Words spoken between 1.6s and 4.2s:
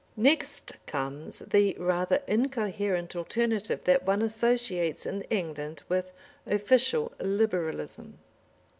rather incoherent alternative that